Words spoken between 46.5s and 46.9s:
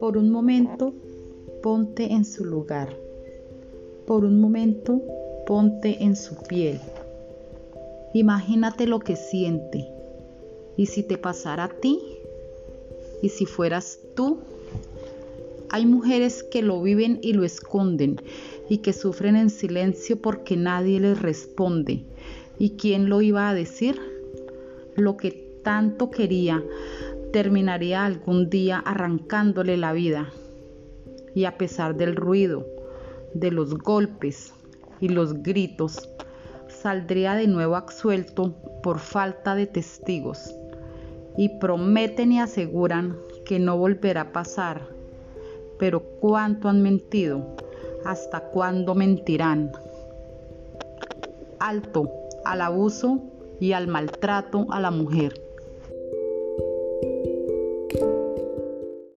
han